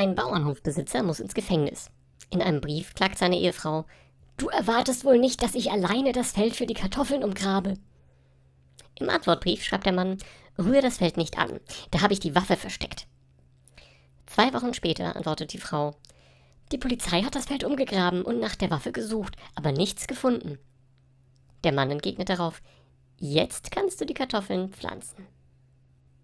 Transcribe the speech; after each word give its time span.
Ein 0.00 0.14
Bauernhofbesitzer 0.14 1.02
muss 1.02 1.20
ins 1.20 1.34
Gefängnis. 1.34 1.90
In 2.30 2.40
einem 2.40 2.62
Brief 2.62 2.94
klagt 2.94 3.18
seine 3.18 3.38
Ehefrau, 3.38 3.84
Du 4.38 4.48
erwartest 4.48 5.04
wohl 5.04 5.18
nicht, 5.18 5.42
dass 5.42 5.54
ich 5.54 5.70
alleine 5.70 6.12
das 6.12 6.32
Feld 6.32 6.56
für 6.56 6.64
die 6.64 6.72
Kartoffeln 6.72 7.22
umgrabe. 7.22 7.74
Im 8.94 9.10
Antwortbrief 9.10 9.62
schreibt 9.62 9.84
der 9.84 9.92
Mann, 9.92 10.16
Rühr 10.58 10.80
das 10.80 10.96
Feld 10.96 11.18
nicht 11.18 11.36
an, 11.36 11.60
da 11.90 12.00
habe 12.00 12.14
ich 12.14 12.20
die 12.20 12.34
Waffe 12.34 12.56
versteckt. 12.56 13.08
Zwei 14.24 14.54
Wochen 14.54 14.72
später 14.72 15.16
antwortet 15.16 15.52
die 15.52 15.58
Frau, 15.58 15.94
Die 16.72 16.78
Polizei 16.78 17.20
hat 17.20 17.34
das 17.34 17.44
Feld 17.44 17.62
umgegraben 17.62 18.22
und 18.22 18.40
nach 18.40 18.54
der 18.54 18.70
Waffe 18.70 18.92
gesucht, 18.92 19.36
aber 19.54 19.70
nichts 19.70 20.06
gefunden. 20.06 20.58
Der 21.62 21.72
Mann 21.72 21.90
entgegnet 21.90 22.30
darauf, 22.30 22.62
Jetzt 23.18 23.70
kannst 23.70 24.00
du 24.00 24.06
die 24.06 24.14
Kartoffeln 24.14 24.70
pflanzen. 24.70 25.26